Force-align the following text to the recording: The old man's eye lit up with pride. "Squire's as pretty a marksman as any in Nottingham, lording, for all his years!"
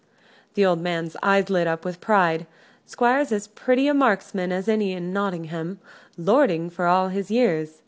The 0.55 0.65
old 0.65 0.81
man's 0.81 1.15
eye 1.21 1.45
lit 1.47 1.67
up 1.67 1.85
with 1.85 2.01
pride. 2.01 2.47
"Squire's 2.87 3.31
as 3.31 3.45
pretty 3.47 3.87
a 3.87 3.93
marksman 3.93 4.51
as 4.51 4.67
any 4.67 4.93
in 4.93 5.13
Nottingham, 5.13 5.77
lording, 6.17 6.71
for 6.71 6.87
all 6.87 7.09
his 7.09 7.29
years!" 7.29 7.75